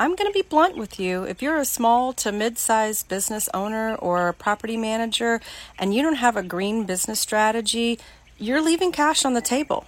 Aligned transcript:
I'm 0.00 0.16
going 0.16 0.32
to 0.32 0.32
be 0.32 0.40
blunt 0.40 0.78
with 0.78 0.98
you. 0.98 1.24
If 1.24 1.42
you're 1.42 1.58
a 1.58 1.66
small 1.66 2.14
to 2.14 2.32
mid 2.32 2.56
sized 2.56 3.06
business 3.08 3.50
owner 3.52 3.96
or 3.96 4.28
a 4.28 4.32
property 4.32 4.78
manager 4.78 5.42
and 5.78 5.92
you 5.92 6.00
don't 6.00 6.14
have 6.14 6.38
a 6.38 6.42
green 6.42 6.84
business 6.84 7.20
strategy, 7.20 7.98
you're 8.38 8.62
leaving 8.62 8.92
cash 8.92 9.26
on 9.26 9.34
the 9.34 9.42
table. 9.42 9.84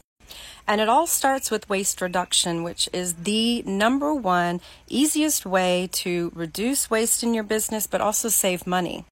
And 0.69 0.83
it 0.83 0.89
all 0.91 1.07
starts 1.07 1.51
with 1.51 1.71
waste 1.71 2.03
reduction, 2.03 2.63
which 2.63 2.91
is 2.93 3.15
the 3.25 3.63
number 3.63 4.13
one 4.13 4.61
easiest 4.87 5.47
way 5.47 5.89
to 5.93 6.31
reduce 6.35 6.91
waste 6.91 7.23
in 7.23 7.33
your 7.33 7.43
business, 7.43 7.87
but 7.87 8.03
also 8.03 8.29
save 8.29 8.67
money. 8.67 9.07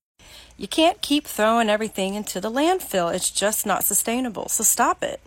You 0.58 0.68
can't 0.68 1.00
keep 1.00 1.26
throwing 1.26 1.70
everything 1.70 2.12
into 2.12 2.42
the 2.42 2.50
landfill. 2.50 3.12
It's 3.14 3.30
just 3.30 3.64
not 3.64 3.84
sustainable. 3.84 4.50
So 4.50 4.64
stop 4.64 5.02
it. 5.02 5.22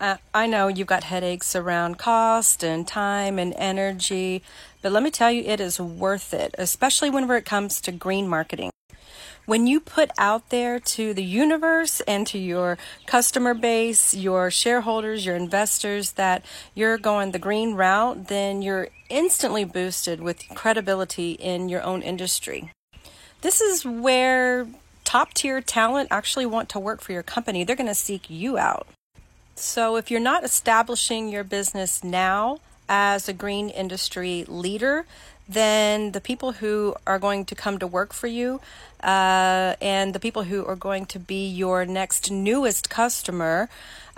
Uh, 0.00 0.16
I 0.32 0.46
know 0.46 0.68
you've 0.68 0.86
got 0.86 1.04
headaches 1.04 1.56
around 1.56 1.98
cost 1.98 2.62
and 2.62 2.86
time 2.86 3.38
and 3.38 3.52
energy, 3.56 4.42
but 4.80 4.92
let 4.92 5.02
me 5.02 5.10
tell 5.10 5.32
you, 5.32 5.42
it 5.42 5.60
is 5.60 5.80
worth 5.80 6.32
it, 6.32 6.54
especially 6.56 7.10
whenever 7.10 7.36
it 7.36 7.44
comes 7.44 7.80
to 7.80 7.92
green 7.92 8.28
marketing 8.28 8.70
when 9.48 9.66
you 9.66 9.80
put 9.80 10.10
out 10.18 10.50
there 10.50 10.78
to 10.78 11.14
the 11.14 11.24
universe 11.24 12.02
and 12.02 12.26
to 12.26 12.36
your 12.36 12.76
customer 13.06 13.54
base, 13.54 14.12
your 14.12 14.50
shareholders, 14.50 15.24
your 15.24 15.36
investors 15.36 16.12
that 16.12 16.44
you're 16.74 16.98
going 16.98 17.30
the 17.30 17.38
green 17.38 17.72
route, 17.72 18.28
then 18.28 18.60
you're 18.60 18.88
instantly 19.08 19.64
boosted 19.64 20.20
with 20.20 20.46
credibility 20.54 21.32
in 21.32 21.70
your 21.70 21.82
own 21.82 22.02
industry. 22.02 22.70
This 23.40 23.62
is 23.62 23.86
where 23.86 24.66
top 25.04 25.32
tier 25.32 25.62
talent 25.62 26.08
actually 26.10 26.44
want 26.44 26.68
to 26.68 26.78
work 26.78 27.00
for 27.00 27.12
your 27.12 27.22
company. 27.22 27.64
They're 27.64 27.74
going 27.74 27.86
to 27.86 27.94
seek 27.94 28.28
you 28.28 28.58
out. 28.58 28.86
So 29.58 29.96
if 29.96 30.10
you're 30.10 30.20
not 30.20 30.44
establishing 30.44 31.28
your 31.28 31.44
business 31.44 32.04
now 32.04 32.60
as 32.88 33.28
a 33.28 33.32
green 33.32 33.70
industry 33.70 34.44
leader, 34.46 35.04
then 35.48 36.12
the 36.12 36.20
people 36.20 36.52
who 36.52 36.94
are 37.06 37.18
going 37.18 37.44
to 37.46 37.54
come 37.54 37.78
to 37.78 37.86
work 37.86 38.12
for 38.12 38.28
you 38.28 38.60
uh, 39.02 39.74
and 39.80 40.14
the 40.14 40.20
people 40.20 40.44
who 40.44 40.64
are 40.64 40.76
going 40.76 41.06
to 41.06 41.18
be 41.18 41.48
your 41.48 41.84
next 41.84 42.30
newest 42.30 42.88
customer, 42.88 43.68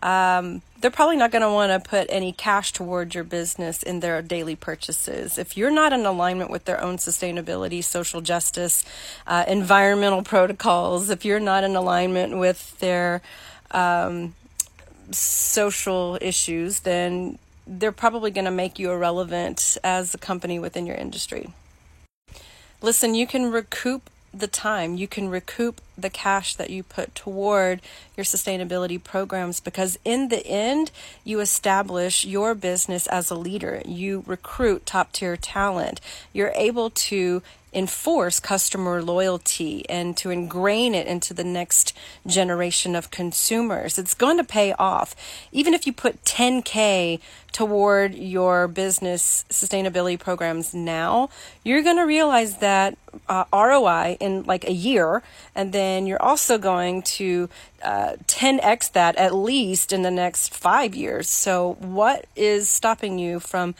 um, 0.03 0.61
they're 0.81 0.91
probably 0.91 1.17
not 1.17 1.31
going 1.31 1.43
to 1.43 1.51
want 1.51 1.71
to 1.71 1.89
put 1.89 2.07
any 2.11 2.33
cash 2.33 2.73
toward 2.73 3.15
your 3.15 3.25
business 3.25 3.83
in 3.83 4.01
their 4.01 4.21
daily 4.23 4.57
purchases. 4.57 5.39
If 5.39 5.57
you're 5.57 5.71
not 5.71 5.93
in 5.93 6.05
alignment 6.05 6.51
with 6.51 6.65
their 6.67 6.81
own 6.83 6.97
sustainability, 6.97 7.83
social 7.83 8.21
justice, 8.21 8.85
uh, 9.27 9.45
environmental 9.49 10.23
protocols, 10.23 11.09
if 11.09 11.25
you're 11.25 11.41
not 11.41 11.65
in 11.65 11.77
alignment 11.77 12.37
with 12.37 12.79
their 12.81 13.23
um, 13.71 14.35
social 15.11 16.19
issues, 16.21 16.81
then 16.81 17.39
they're 17.67 17.93
probably 17.93 18.31
going 18.31 18.45
to 18.45 18.51
make 18.51 18.79
you 18.79 18.91
irrelevant 18.91 19.79
as 19.85 20.15
a 20.15 20.19
company 20.19 20.59
within 20.59 20.87
your 20.87 20.97
industry. 20.97 21.53
Listen, 22.83 23.15
you 23.15 23.27
can 23.27 23.51
recoup 23.51 24.11
the 24.33 24.49
time, 24.49 24.97
you 24.97 25.07
can 25.07 25.29
recoup 25.29 25.81
the 26.03 26.11
cash 26.11 26.55
that 26.55 26.71
you 26.71 26.83
put 26.83 27.15
toward 27.15 27.81
your 28.17 28.25
sustainability 28.25 29.03
programs 29.03 29.61
because 29.61 29.99
in 30.05 30.29
the 30.29 30.47
end, 30.47 30.91
you 31.25 31.41
establish 31.41 32.25
your 32.25 32.55
business 32.55 33.07
as 33.07 33.31
a 33.31 33.35
leader. 33.35 33.83
You 33.87 34.25
recruit 34.27 34.87
top 34.87 35.13
tier 35.13 35.37
talent. 35.37 36.01
You're 36.33 36.53
able 36.55 36.91
to 36.91 37.43
enforce 37.73 38.41
customer 38.41 39.03
loyalty 39.03 39.89
and 39.89 40.17
to 40.17 40.31
ingrain 40.31 40.95
it 40.95 41.07
into 41.07 41.33
the 41.33 41.45
next 41.45 41.97
generation 42.27 42.97
of 42.97 43.11
consumers. 43.11 43.99
It's 43.99 44.15
going 44.15 44.39
to 44.39 44.45
pay 44.45 44.73
off. 44.73 45.15
Even 45.53 45.75
if 45.75 45.87
you 45.87 45.93
put 45.93 46.25
10K 46.25 47.21
toward 47.53 48.15
your 48.15 48.69
business 48.69 49.45
sustainability 49.51 50.19
programs 50.19 50.75
now, 50.75 51.29
you're 51.65 51.83
going 51.83 51.97
to 51.97 52.07
realize 52.07 52.59
that 52.59 52.97
uh, 53.29 53.45
ROI 53.53 54.17
in 54.21 54.45
like 54.45 54.65
a 54.65 54.73
year, 54.73 55.23
and 55.55 55.73
then 55.73 55.90
you're 55.99 56.23
also 56.23 56.59
going 56.59 57.03
to 57.03 57.49
uh, 57.83 58.17
10x 58.27 58.93
that 58.93 59.17
at 59.17 59.35
least 59.35 59.93
in 59.93 60.03
the 60.03 60.11
next 60.11 60.55
five 60.55 60.95
years. 60.95 61.29
So, 61.29 61.77
what 61.81 62.27
is 62.37 62.69
stopping 62.69 63.19
you 63.19 63.41
from 63.41 63.75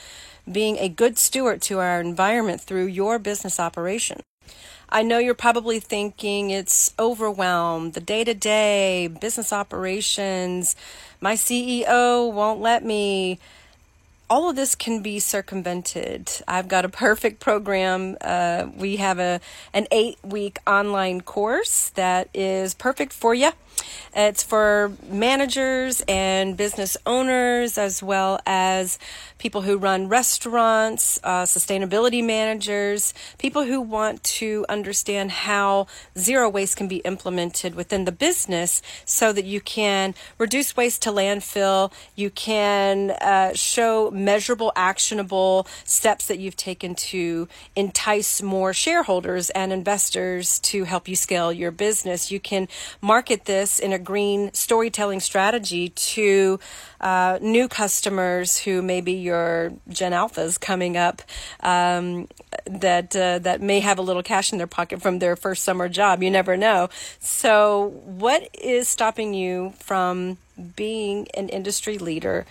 being 0.51 0.79
a 0.79 0.89
good 0.89 1.19
steward 1.19 1.63
to 1.63 1.79
our 1.79 2.01
environment 2.01 2.61
through 2.61 2.87
your 2.87 3.19
business 3.19 3.61
operation? 3.61 4.21
I 4.89 5.03
know 5.03 5.19
you're 5.19 5.35
probably 5.35 5.79
thinking 5.79 6.51
it's 6.51 6.93
overwhelmed, 6.99 7.93
the 7.93 8.01
day 8.01 8.25
to 8.25 8.35
day 8.35 9.07
business 9.07 9.53
operations, 9.53 10.75
my 11.21 11.35
CEO 11.35 12.33
won't 12.33 12.61
let 12.61 12.85
me 12.85 13.39
all 14.31 14.49
of 14.49 14.55
this 14.55 14.77
can 14.77 15.03
be 15.03 15.19
circumvented. 15.19 16.31
I've 16.47 16.69
got 16.69 16.85
a 16.85 16.89
perfect 16.89 17.41
program. 17.41 18.17
Uh, 18.21 18.69
we 18.77 18.97
have 18.97 19.19
a 19.19 19.41
an 19.75 19.89
eight 19.91 20.19
week 20.23 20.59
online 20.67 21.21
course 21.21 21.91
that 21.91 22.29
is 22.33 22.73
perfect 22.73 23.13
for 23.13 23.35
you. 23.35 23.51
It's 24.15 24.43
for 24.43 24.93
managers 25.09 26.03
and 26.09 26.57
business 26.57 26.97
owners, 27.07 27.79
as 27.79 28.03
well 28.03 28.41
as 28.47 28.99
people 29.39 29.63
who 29.63 29.79
run 29.79 30.09
restaurants, 30.09 31.19
uh, 31.25 31.45
sustainability 31.45 32.25
managers, 32.25 33.15
people 33.39 33.65
who 33.65 33.81
want 33.81 34.23
to 34.23 34.67
understand 34.69 35.31
how 35.31 35.87
zero 36.19 36.49
waste 36.49 36.77
can 36.77 36.89
be 36.89 36.99
implemented 36.99 37.75
within 37.75 38.05
the 38.05 38.13
business 38.13 38.83
so 39.05 39.33
that 39.33 39.45
you 39.45 39.61
can 39.61 40.15
reduce 40.39 40.77
waste 40.77 41.03
to 41.03 41.11
landfill, 41.11 41.93
you 42.17 42.31
can 42.31 43.13
uh, 43.13 43.53
show 43.55 44.11
measurable, 44.11 44.73
actionable 44.77 45.67
steps 45.85 46.27
that 46.27 46.39
you've 46.39 46.57
taken 46.57 46.95
to 46.95 47.49
entice 47.77 48.43
more 48.43 48.73
shareholders 48.73 49.51
and 49.51 49.73
investors 49.73 50.59
to 50.59 50.85
help 50.85 51.09
you 51.09 51.17
scale 51.17 51.53
your 51.53 51.71
business. 51.71 52.31
You 52.31 52.41
can 52.41 52.69
market 53.01 53.45
this 53.45 53.70
in 53.79 53.93
a 53.93 53.99
green 53.99 54.53
storytelling 54.53 55.21
strategy 55.21 55.91
to 55.91 56.59
uh, 57.01 57.39
new 57.41 57.69
customers 57.69 58.59
who 58.59 58.83
maybe 58.83 59.13
your 59.13 59.73
Gen 59.89 60.13
Alphas 60.13 60.59
coming 60.61 60.97
up 60.97 61.23
um, 61.61 62.29
that 62.67 63.15
uh, 63.15 63.39
that 63.39 63.61
may 63.61 63.81
have 63.81 63.99
a 63.99 64.03
little 64.03 64.23
cash 64.23 64.53
in 64.53 64.59
their 64.59 64.67
pocket 64.67 65.01
from 65.01 65.19
their 65.19 65.37
first 65.37 65.63
summer 65.63 65.89
job. 65.89 66.23
You 66.23 66.31
never 66.31 66.57
know. 66.57 66.89
So, 67.21 68.01
what 68.05 68.49
is 68.55 68.89
stopping 68.89 69.35
you 69.35 69.75
from 69.79 70.39
being 70.77 71.29
an 71.35 71.49
industry 71.49 71.99
leader 71.99 72.47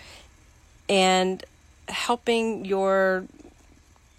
and 0.88 1.44
helping 1.88 2.64
your 2.64 3.24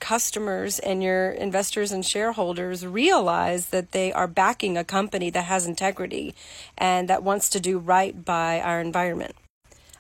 customers 0.02 0.80
and 0.80 1.02
your 1.02 1.32
investors 1.32 1.94
and 1.94 2.06
shareholders 2.06 2.86
realize 2.86 3.68
that 3.68 3.94
they 3.94 4.12
are 4.12 4.28
backing 4.28 4.78
a 4.78 4.84
company 4.84 5.30
that 5.30 5.46
has 5.46 5.66
integrity 5.66 6.36
and 6.78 7.08
that 7.08 7.24
wants 7.24 7.48
to 7.50 7.62
do 7.62 7.78
right 7.78 8.26
by 8.26 8.60
our 8.60 8.82
environment. 8.82 9.36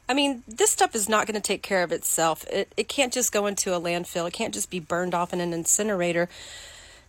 I 0.09 0.13
mean, 0.13 0.43
this 0.45 0.71
stuff 0.71 0.93
is 0.93 1.07
not 1.07 1.25
going 1.25 1.35
to 1.35 1.47
take 1.47 1.61
care 1.61 1.83
of 1.83 1.93
itself. 1.93 2.45
It, 2.47 2.73
it 2.75 2.89
can't 2.89 3.13
just 3.13 3.31
go 3.31 3.45
into 3.45 3.73
a 3.73 3.79
landfill, 3.79 4.27
it 4.27 4.33
can't 4.33 4.53
just 4.53 4.69
be 4.69 4.81
burned 4.81 5.13
off 5.13 5.31
in 5.31 5.39
an 5.39 5.53
incinerator. 5.53 6.27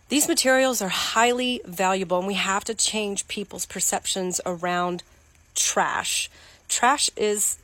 These 0.07 0.27
materials 0.27 0.81
are 0.81 0.89
highly 0.89 1.61
valuable, 1.65 2.19
and 2.19 2.27
we 2.27 2.35
have 2.35 2.63
to 2.65 2.73
change 2.73 3.27
people's 3.27 3.65
perceptions 3.65 4.39
around 4.45 5.03
trash. 5.55 6.29
Trash 6.69 7.09
is 7.17 7.57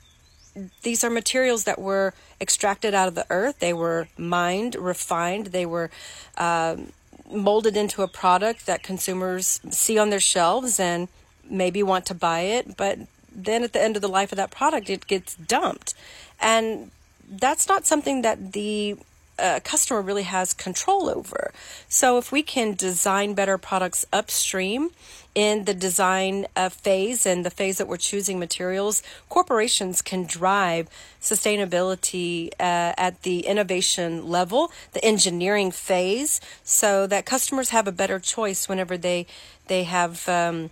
these 0.81 1.03
are 1.03 1.09
materials 1.09 1.63
that 1.65 1.79
were 1.79 2.13
extracted 2.41 2.93
out 2.93 3.07
of 3.07 3.15
the 3.15 3.25
earth. 3.29 3.59
They 3.59 3.73
were 3.73 4.07
mined, 4.17 4.75
refined. 4.75 5.47
They 5.47 5.65
were 5.65 5.89
um, 6.37 6.91
molded 7.31 7.77
into 7.77 8.01
a 8.01 8.07
product 8.07 8.65
that 8.65 8.83
consumers 8.83 9.61
see 9.69 9.97
on 9.97 10.09
their 10.09 10.19
shelves 10.19 10.79
and 10.79 11.07
maybe 11.49 11.83
want 11.83 12.05
to 12.07 12.13
buy 12.13 12.41
it. 12.41 12.77
But 12.77 12.99
then 13.31 13.63
at 13.63 13.73
the 13.73 13.81
end 13.81 13.95
of 13.95 14.01
the 14.01 14.09
life 14.09 14.31
of 14.31 14.37
that 14.37 14.51
product, 14.51 14.89
it 14.89 15.07
gets 15.07 15.35
dumped. 15.35 15.93
And 16.39 16.91
that's 17.29 17.67
not 17.67 17.85
something 17.85 18.21
that 18.21 18.53
the 18.53 18.97
uh, 19.39 19.59
customer 19.63 20.01
really 20.01 20.23
has 20.23 20.53
control 20.53 21.09
over. 21.09 21.51
So 21.87 22.17
if 22.17 22.31
we 22.31 22.43
can 22.43 22.73
design 22.73 23.33
better 23.33 23.57
products 23.57 24.05
upstream 24.11 24.89
in 25.35 25.65
the 25.65 25.73
design 25.73 26.47
uh, 26.55 26.69
phase 26.69 27.25
and 27.25 27.45
the 27.45 27.49
phase 27.49 27.77
that 27.77 27.87
we're 27.87 27.97
choosing 27.97 28.39
materials, 28.39 29.01
corporations 29.29 30.01
can 30.01 30.25
drive 30.25 30.89
sustainability 31.21 32.49
uh, 32.59 32.93
at 32.97 33.21
the 33.23 33.41
innovation 33.41 34.27
level, 34.27 34.71
the 34.93 35.03
engineering 35.05 35.71
phase, 35.71 36.41
so 36.63 37.07
that 37.07 37.25
customers 37.25 37.69
have 37.69 37.87
a 37.87 37.91
better 37.91 38.19
choice 38.19 38.67
whenever 38.67 38.97
they 38.97 39.25
they 39.67 39.83
have. 39.83 40.27
Um, 40.27 40.71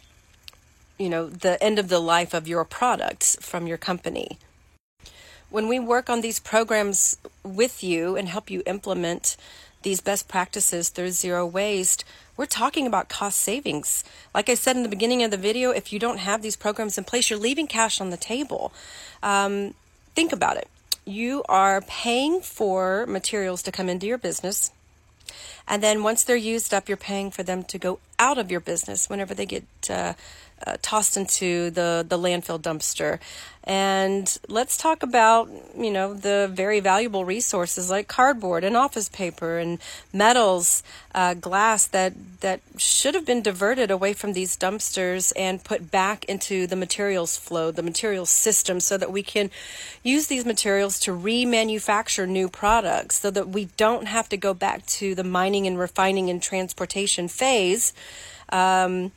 you 0.98 1.10
know 1.10 1.30
the 1.30 1.62
end 1.64 1.78
of 1.78 1.90
the 1.90 2.00
life 2.00 2.34
of 2.34 2.48
your 2.48 2.66
products 2.66 3.38
from 3.40 3.68
your 3.68 3.78
company 3.78 4.40
when 5.50 5.68
we 5.68 5.80
work 5.80 6.10
on 6.10 6.22
these 6.22 6.40
programs 6.40 7.18
with 7.48 7.84
you 7.84 8.16
and 8.16 8.28
help 8.28 8.50
you 8.50 8.62
implement 8.66 9.38
these 9.84 10.02
best 10.02 10.28
practices 10.28 10.90
through 10.90 11.12
zero 11.12 11.46
waste, 11.46 12.04
we're 12.36 12.46
talking 12.46 12.86
about 12.86 13.10
cost 13.10 13.40
savings. 13.40 14.04
Like 14.34 14.50
I 14.50 14.56
said 14.56 14.76
in 14.76 14.84
the 14.84 14.90
beginning 14.90 15.24
of 15.24 15.32
the 15.32 15.38
video, 15.38 15.72
if 15.72 15.94
you 15.94 16.00
don't 16.00 16.18
have 16.18 16.42
these 16.42 16.56
programs 16.56 16.98
in 16.98 17.04
place, 17.04 17.30
you're 17.30 17.40
leaving 17.40 17.68
cash 17.68 18.02
on 18.02 18.10
the 18.10 18.18
table. 18.18 18.74
Um, 19.24 19.74
think 20.16 20.34
about 20.34 20.58
it. 20.58 20.68
You 21.06 21.44
are 21.48 21.82
paying 21.82 22.42
for 22.42 23.06
materials 23.08 23.64
to 23.64 23.72
come 23.72 23.88
into 23.88 24.08
your 24.08 24.18
business. 24.18 24.72
And 25.68 25.84
then 25.84 26.04
once 26.04 26.24
they're 26.24 26.36
used 26.36 26.74
up, 26.74 26.88
you're 26.88 26.98
paying 26.98 27.32
for 27.32 27.44
them 27.44 27.64
to 27.64 27.78
go 27.78 28.00
out 28.20 28.38
of 28.38 28.50
your 28.52 28.60
business 28.60 29.10
whenever 29.10 29.34
they 29.34 29.46
get 29.46 29.66
uh, 29.90 30.14
uh, 30.66 30.78
tossed 30.82 31.18
into 31.18 31.70
the, 31.72 32.06
the 32.08 32.18
landfill 32.18 32.60
dumpster. 32.60 33.20
And 33.68 34.38
let's 34.48 34.78
talk 34.78 35.04
about, 35.04 35.50
you 35.78 35.92
know, 35.92 36.14
the 36.14 36.50
very 36.50 36.80
valuable 36.80 37.26
resources 37.26 37.90
like 37.90 38.08
cardboard 38.08 38.64
and 38.64 38.78
office 38.78 39.10
paper 39.10 39.58
and 39.58 39.80
metals, 40.14 40.84
uh, 41.14 41.34
glass 41.34 41.86
that, 41.88 42.14
that 42.40 42.62
should 42.78 43.14
have 43.14 43.26
been 43.26 43.42
diverted 43.42 43.92
away 43.92 44.14
from 44.14 44.32
these 44.32 44.56
dumpsters 44.56 45.34
and 45.36 45.66
put 45.66 45.92
back 45.92 46.24
into 46.26 46.66
the 46.66 46.78
materials 46.78 47.36
flow, 47.36 47.70
the 47.70 47.84
materials 47.84 48.30
system, 48.30 48.80
so 48.80 48.98
that 48.98 49.12
we 49.12 49.22
can 49.22 49.52
use 50.02 50.28
these 50.28 50.46
materials 50.46 50.98
to 51.02 51.12
remanufacture 51.12 52.26
new 52.26 52.48
products 52.48 53.20
so 53.20 53.30
that 53.30 53.50
we 53.50 53.66
don't 53.76 54.08
have 54.08 54.30
to 54.30 54.38
go 54.38 54.54
back 54.54 54.86
to 54.86 55.14
the 55.14 55.26
mining 55.26 55.68
and 55.68 55.78
refining 55.78 56.30
and 56.30 56.42
transportation 56.42 57.28
phase. 57.28 57.92
Um, 58.50 59.12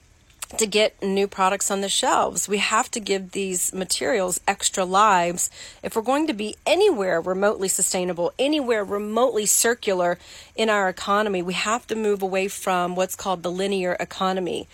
to 0.57 0.67
get 0.67 1.01
new 1.03 1.27
products 1.27 1.71
on 1.71 1.81
the 1.81 1.89
shelves. 1.89 2.49
We 2.49 2.59
have 2.59 2.91
to 2.93 3.01
give 3.01 3.33
these 3.33 3.73
materials 3.73 4.41
extra 4.49 4.85
lives 4.85 5.51
if 5.83 5.95
we're 5.95 6.03
going 6.03 6.27
to 6.27 6.33
be 6.33 6.57
anywhere 6.67 7.21
remotely 7.21 7.69
sustainable, 7.69 8.33
anywhere 8.39 8.85
remotely 8.85 9.47
circular 9.47 10.19
in 10.57 10.69
our 10.69 10.89
economy. 10.89 11.43
We 11.43 11.55
have 11.55 11.87
to 11.89 11.97
move 11.97 12.23
away 12.23 12.49
from 12.49 12.97
what's 12.97 13.15
called 13.15 13.43
the 13.43 13.51
linear 13.51 13.97
economy. 14.01 14.67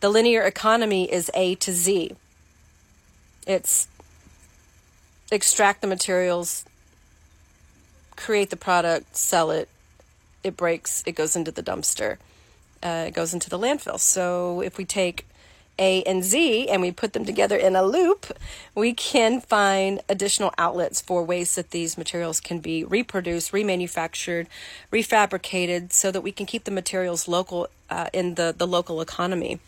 The 0.00 0.10
linear 0.10 0.42
economy 0.42 1.10
is 1.10 1.30
A 1.34 1.54
to 1.56 1.72
Z. 1.72 2.12
It's 3.46 3.88
extract 5.30 5.80
the 5.80 5.86
materials, 5.86 6.64
create 8.16 8.50
the 8.50 8.56
product, 8.56 9.16
sell 9.16 9.50
it, 9.50 9.68
it 10.44 10.56
breaks, 10.56 11.02
it 11.06 11.14
goes 11.14 11.34
into 11.34 11.50
the 11.50 11.62
dumpster 11.62 12.18
uh, 12.82 13.10
goes 13.10 13.34
into 13.34 13.48
the 13.48 13.58
landfill. 13.58 13.98
So 13.98 14.60
if 14.60 14.78
we 14.78 14.84
take 14.84 15.26
A 15.78 16.02
and 16.04 16.22
Z 16.22 16.68
and 16.68 16.82
we 16.82 16.92
put 16.92 17.12
them 17.12 17.24
together 17.24 17.56
in 17.56 17.76
a 17.76 17.82
loop, 17.82 18.26
we 18.74 18.92
can 18.92 19.40
find 19.40 20.00
additional 20.08 20.52
outlets 20.58 21.00
for 21.00 21.24
ways 21.24 21.54
that 21.54 21.70
these 21.70 21.96
materials 21.96 22.40
can 22.40 22.60
be 22.60 22.84
reproduced, 22.84 23.52
remanufactured, 23.52 24.46
refabricated, 24.92 25.92
so 25.92 26.10
that 26.10 26.20
we 26.20 26.32
can 26.32 26.46
keep 26.46 26.64
the 26.64 26.70
materials 26.70 27.28
local 27.28 27.68
uh, 27.90 28.08
in 28.12 28.34
the, 28.34 28.54
the 28.56 28.66
local 28.66 29.00
economy. 29.00 29.60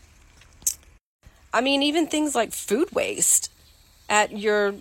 I 1.52 1.60
mean, 1.60 1.82
even 1.82 2.06
things 2.06 2.34
like 2.34 2.52
food 2.52 2.90
waste 2.92 3.50
at 4.08 4.36
your 4.36 4.74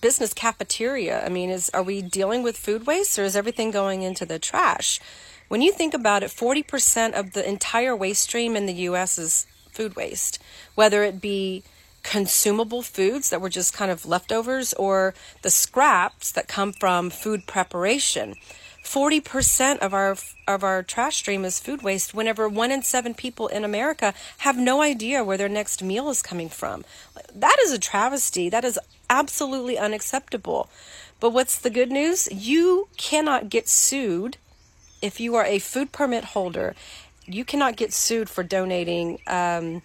business 0.00 0.32
cafeteria. 0.34 1.24
I 1.24 1.28
mean, 1.28 1.50
is 1.50 1.70
are 1.70 1.82
we 1.82 2.02
dealing 2.02 2.42
with 2.42 2.56
food 2.56 2.86
waste 2.86 3.18
or 3.18 3.24
is 3.24 3.36
everything 3.36 3.70
going 3.70 4.02
into 4.02 4.26
the 4.26 4.38
trash? 4.38 5.00
When 5.48 5.62
you 5.62 5.72
think 5.72 5.94
about 5.94 6.22
it, 6.22 6.30
40% 6.30 7.12
of 7.12 7.32
the 7.32 7.46
entire 7.48 7.94
waste 7.94 8.22
stream 8.22 8.56
in 8.56 8.66
the 8.66 8.88
US 8.88 9.18
is 9.18 9.46
food 9.70 9.96
waste, 9.96 10.38
whether 10.74 11.02
it 11.04 11.20
be 11.20 11.62
consumable 12.02 12.82
foods 12.82 13.30
that 13.30 13.40
were 13.40 13.48
just 13.48 13.72
kind 13.74 13.90
of 13.90 14.06
leftovers 14.06 14.72
or 14.74 15.14
the 15.42 15.50
scraps 15.50 16.30
that 16.32 16.48
come 16.48 16.72
from 16.72 17.10
food 17.10 17.46
preparation. 17.46 18.34
40% 18.84 19.78
of 19.78 19.94
our 19.94 20.16
of 20.46 20.62
our 20.62 20.82
trash 20.82 21.16
stream 21.16 21.44
is 21.44 21.58
food 21.58 21.82
waste 21.82 22.12
whenever 22.12 22.46
1 22.46 22.70
in 22.70 22.82
7 22.82 23.14
people 23.14 23.48
in 23.48 23.64
America 23.64 24.12
have 24.38 24.58
no 24.58 24.82
idea 24.82 25.24
where 25.24 25.38
their 25.38 25.48
next 25.48 25.82
meal 25.82 26.10
is 26.10 26.20
coming 26.20 26.50
from. 26.50 26.84
That 27.34 27.56
is 27.64 27.72
a 27.72 27.78
travesty. 27.78 28.50
That 28.50 28.64
is 28.64 28.78
absolutely 29.08 29.78
unacceptable. 29.78 30.68
But 31.18 31.30
what's 31.30 31.58
the 31.58 31.70
good 31.70 31.90
news? 31.90 32.28
You 32.30 32.88
cannot 32.98 33.48
get 33.48 33.68
sued 33.68 34.36
if 35.04 35.20
you 35.20 35.34
are 35.34 35.44
a 35.44 35.58
food 35.58 35.92
permit 35.92 36.24
holder, 36.24 36.74
you 37.26 37.44
cannot 37.44 37.76
get 37.76 37.92
sued 37.92 38.30
for 38.30 38.42
donating, 38.42 39.18
um, 39.26 39.82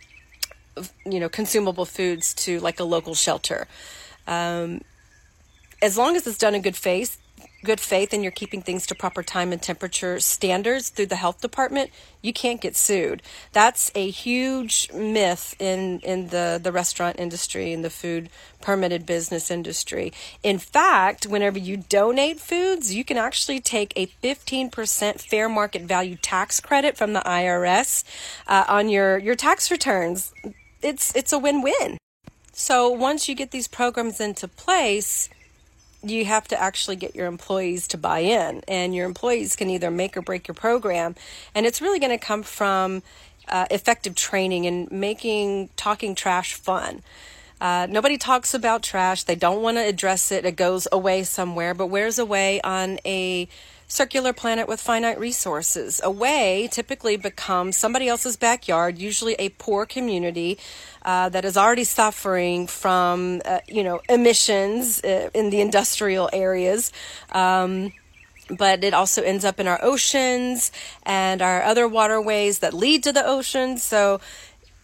you 1.06 1.20
know, 1.20 1.28
consumable 1.28 1.84
foods 1.84 2.34
to 2.34 2.62
like 2.62 2.80
a 2.80 2.86
local 2.86 3.14
shelter. 3.14 3.68
Um, 4.28 4.80
as 5.82 5.98
long 5.98 6.16
as 6.16 6.26
it's 6.26 6.38
done 6.38 6.56
in 6.56 6.62
good 6.62 6.78
faith, 6.78 7.18
good 7.64 7.80
faith 7.80 8.14
and 8.14 8.24
you're 8.24 8.32
keeping 8.32 8.62
things 8.62 8.86
to 8.88 8.96
proper 8.96 9.24
time 9.24 9.52
and 9.52 9.62
temperature 9.62 10.20
standards 10.20 10.90
through 10.90 11.08
the 11.08 11.16
health 11.16 11.42
department, 11.42 11.90
you 12.22 12.34
can't 12.34 12.62
get 12.62 12.76
sued. 12.76 13.22
That's 13.52 13.92
a 13.96 14.10
huge 14.10 14.92
myth 14.94 15.56
in, 15.60 16.00
in 16.00 16.28
the, 16.28 16.60
the 16.62 16.72
restaurant 16.72 17.20
industry 17.20 17.74
and 17.74 17.84
the 17.84 17.90
food 17.90 18.30
permitted 18.62 19.06
business 19.06 19.50
industry. 19.50 20.12
In 20.44 20.58
fact, 20.58 21.26
whenever 21.26 21.60
you 21.60 21.78
donate 21.78 22.40
foods, 22.40 22.94
you 22.94 23.04
can 23.04 23.18
actually 23.18 23.60
take 23.60 23.94
a 23.96 24.08
15% 24.24 25.22
fair 25.22 25.50
market 25.50 25.84
value 25.84 26.16
tax 26.16 26.60
credit 26.60 26.98
from 26.98 27.14
the 27.14 27.22
IRS 27.22 28.04
uh, 28.48 28.66
on 28.68 28.90
your, 28.90 29.18
your 29.18 29.36
tax 29.36 29.72
returns. 29.72 30.34
It's, 30.82 31.16
it's 31.16 31.34
a 31.34 31.40
win-win. 31.40 31.98
So 32.52 32.90
once 32.90 33.30
you 33.30 33.36
get 33.36 33.52
these 33.52 33.70
programs 33.70 34.20
into 34.20 34.48
place, 34.48 35.30
you 36.04 36.26
have 36.26 36.48
to 36.48 36.62
actually 36.62 36.96
get 36.96 37.16
your 37.16 37.28
employees 37.28 37.88
to 37.90 37.98
buy 37.98 38.20
in, 38.20 38.64
and 38.68 38.96
your 38.96 39.06
employees 39.06 39.56
can 39.56 39.70
either 39.70 39.92
make 39.92 40.16
or 40.16 40.22
break 40.22 40.48
your 40.48 40.56
program. 40.56 41.16
And 41.54 41.66
it's 41.66 41.82
really 41.82 42.00
going 42.00 42.18
to 42.18 42.26
come 42.26 42.44
from 42.44 43.04
uh, 43.48 43.66
effective 43.72 44.16
training 44.16 44.66
and 44.66 44.92
making 44.92 45.70
talking 45.76 46.16
trash 46.16 46.54
fun. 46.54 47.02
Uh, 47.60 47.88
nobody 47.90 48.18
talks 48.18 48.54
about 48.54 48.82
trash. 48.82 49.24
They 49.24 49.36
don't 49.36 49.62
want 49.62 49.78
to 49.78 49.86
address 49.86 50.32
it. 50.32 50.46
It 50.46 50.56
goes 50.56 50.88
away 50.92 51.24
somewhere. 51.24 51.74
But 51.74 51.88
where's 51.88 52.18
away 52.18 52.62
on 52.62 53.00
a 53.06 53.50
circular 53.90 54.32
planet 54.32 54.68
with 54.68 54.80
finite 54.80 55.20
resources. 55.20 56.00
Away 56.04 56.70
typically 56.72 57.18
becomes 57.18 57.76
somebody 57.76 58.08
else's 58.08 58.38
backyard, 58.38 58.98
usually 58.98 59.34
a 59.34 59.50
poor 59.50 59.86
community 59.86 60.58
uh, 61.02 61.28
that 61.30 61.44
is 61.44 61.58
already 61.58 61.84
suffering 61.84 62.68
from, 62.68 63.42
uh, 63.44 63.60
you 63.68 63.84
know, 63.84 64.00
emissions 64.08 65.04
uh, 65.04 65.30
in 65.34 65.50
the 65.50 65.60
industrial 65.60 66.30
areas. 66.32 66.94
Um, 67.32 67.92
but 68.50 68.84
it 68.84 68.94
also 68.94 69.22
ends 69.22 69.46
up 69.46 69.60
in 69.60 69.68
our 69.68 69.80
oceans 69.84 70.72
and 71.04 71.42
our 71.42 71.62
other 71.62 71.88
waterways 71.88 72.60
that 72.60 72.74
lead 72.74 73.04
to 73.04 73.12
the 73.12 73.26
oceans. 73.26 73.84
So 73.84 74.22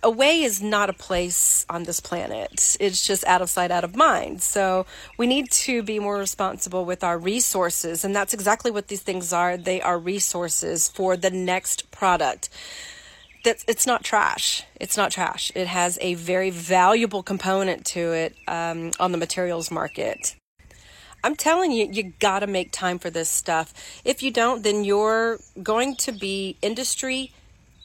away 0.06 0.44
is 0.44 0.62
not 0.62 0.90
a 0.90 0.94
place 0.94 1.66
on 1.70 1.84
this 1.84 2.00
planet. 2.00 2.78
It's 2.80 3.06
just 3.06 3.26
out 3.26 3.42
of 3.42 3.50
sight, 3.50 3.72
out 3.72 3.84
of 3.84 3.96
mind. 3.96 4.42
So 4.42 4.86
we 5.18 5.26
need 5.26 5.52
to 5.52 5.82
be 5.82 6.00
more 6.00 6.18
responsible 6.18 6.86
with 6.86 7.04
our 7.04 7.18
resources. 7.18 8.06
And 8.06 8.16
that's 8.16 8.34
exactly 8.34 8.72
what 8.72 8.88
these 8.88 9.02
things 9.02 9.34
are. 9.34 9.58
They 9.58 9.82
are 9.82 9.98
resources 9.98 10.88
for 10.88 11.18
the 11.18 11.32
next 11.32 11.90
product. 11.92 12.50
That's, 13.44 13.66
it's 13.68 13.88
not 13.88 14.04
trash. 14.04 14.64
It's 14.80 14.96
not 14.96 15.12
trash. 15.12 15.52
It 15.56 15.68
has 15.68 15.98
a 16.02 16.14
very 16.14 16.52
valuable 16.52 17.24
component 17.24 17.86
to 17.88 18.14
it 18.14 18.36
um, 18.48 18.92
on 19.00 19.12
the 19.12 19.18
materials 19.18 19.72
market. 19.72 20.36
I'm 21.24 21.36
telling 21.36 21.72
you, 21.72 21.90
you 21.92 22.14
got 22.20 22.40
to 22.40 22.48
make 22.48 22.72
time 22.72 23.00
for 23.00 23.10
this 23.10 23.30
stuff. 23.30 23.74
If 24.06 24.22
you 24.22 24.30
don't, 24.30 24.64
then 24.64 24.84
you're 24.84 25.40
going 25.64 25.96
to 25.98 26.12
be 26.12 26.58
industry 26.62 27.34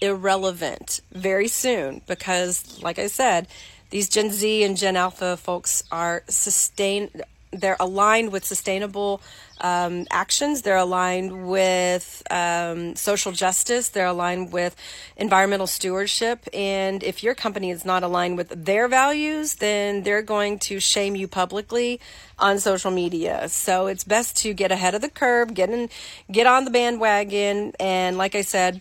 irrelevant 0.00 1.00
very 1.12 1.48
soon 1.48 2.02
because, 2.06 2.82
like 2.82 2.98
I 2.98 3.06
said, 3.06 3.48
these 3.90 4.08
Gen 4.08 4.30
Z 4.30 4.62
and 4.64 4.76
Gen 4.76 4.96
Alpha 4.96 5.36
folks 5.36 5.82
are 5.90 6.22
sustain. 6.28 7.10
They're 7.52 7.76
aligned 7.80 8.30
with 8.30 8.44
sustainable 8.44 9.20
um, 9.60 10.06
actions. 10.10 10.62
They're 10.62 10.76
aligned 10.76 11.48
with 11.48 12.22
um, 12.30 12.94
social 12.94 13.32
justice. 13.32 13.88
They're 13.88 14.06
aligned 14.06 14.52
with 14.52 14.76
environmental 15.16 15.66
stewardship. 15.66 16.48
And 16.54 17.02
if 17.02 17.24
your 17.24 17.34
company 17.34 17.70
is 17.70 17.84
not 17.84 18.04
aligned 18.04 18.36
with 18.36 18.64
their 18.64 18.86
values, 18.86 19.56
then 19.56 20.04
they're 20.04 20.22
going 20.22 20.60
to 20.60 20.78
shame 20.78 21.16
you 21.16 21.26
publicly 21.26 22.00
on 22.38 22.60
social 22.60 22.92
media. 22.92 23.48
So 23.48 23.88
it's 23.88 24.04
best 24.04 24.36
to 24.38 24.54
get 24.54 24.70
ahead 24.70 24.94
of 24.94 25.02
the 25.02 25.10
curve, 25.10 25.52
get 25.52 25.70
in, 25.70 25.88
get 26.30 26.46
on 26.46 26.64
the 26.64 26.70
bandwagon, 26.70 27.72
and 27.80 28.16
like 28.16 28.36
I 28.36 28.42
said 28.42 28.80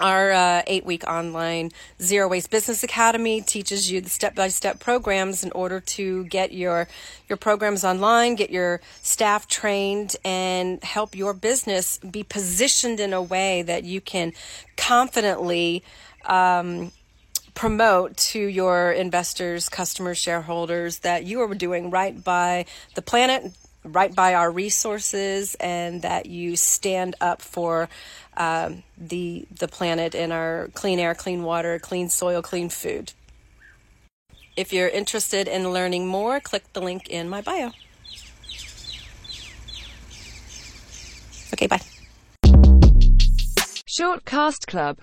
our 0.00 0.30
uh, 0.30 0.62
eight 0.66 0.84
week 0.84 1.04
online 1.06 1.70
Zero 2.00 2.28
Waste 2.28 2.50
Business 2.50 2.82
Academy 2.82 3.40
teaches 3.40 3.90
you 3.90 4.00
the 4.00 4.10
step 4.10 4.34
by 4.34 4.48
step 4.48 4.78
programs 4.80 5.44
in 5.44 5.52
order 5.52 5.80
to 5.80 6.24
get 6.24 6.52
your, 6.52 6.88
your 7.28 7.36
programs 7.36 7.84
online, 7.84 8.34
get 8.34 8.50
your 8.50 8.80
staff 9.02 9.48
trained, 9.48 10.16
and 10.24 10.82
help 10.84 11.14
your 11.14 11.34
business 11.34 11.98
be 11.98 12.22
positioned 12.22 13.00
in 13.00 13.12
a 13.12 13.22
way 13.22 13.62
that 13.62 13.84
you 13.84 14.00
can 14.00 14.32
confidently 14.76 15.82
um, 16.26 16.92
promote 17.54 18.16
to 18.16 18.38
your 18.38 18.92
investors, 18.92 19.68
customers, 19.68 20.16
shareholders 20.16 21.00
that 21.00 21.24
you 21.24 21.40
are 21.40 21.54
doing 21.54 21.90
right 21.90 22.22
by 22.22 22.64
the 22.94 23.02
planet, 23.02 23.52
right 23.84 24.14
by 24.14 24.34
our 24.34 24.50
resources, 24.50 25.54
and 25.56 26.02
that 26.02 26.26
you 26.26 26.56
stand 26.56 27.14
up 27.20 27.42
for 27.42 27.88
um, 28.36 28.82
the 28.96 29.46
the 29.58 29.68
planet 29.68 30.14
and 30.14 30.32
our 30.32 30.68
clean 30.74 30.98
air, 30.98 31.14
clean 31.14 31.42
water, 31.42 31.78
clean 31.78 32.08
soil, 32.08 32.42
clean 32.42 32.68
food. 32.68 33.12
If 34.56 34.72
you're 34.72 34.88
interested 34.88 35.46
in 35.46 35.72
learning 35.72 36.08
more, 36.08 36.40
click 36.40 36.64
the 36.72 36.80
link 36.80 37.08
in 37.08 37.28
my 37.28 37.40
bio. 37.40 37.70
Okay, 41.52 41.66
bye. 41.66 41.80
Short 43.86 44.24
Cast 44.24 44.66
Club 44.66 44.96